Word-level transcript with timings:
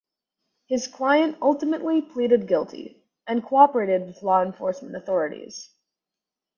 His 0.65 0.87
client 0.87 1.37
ultimately 1.43 2.01
pleaded 2.01 2.47
guilty 2.47 3.05
and 3.27 3.43
cooperated 3.45 4.07
with 4.07 4.23
law 4.23 4.41
enforcement 4.41 4.95
authorities. 4.95 5.69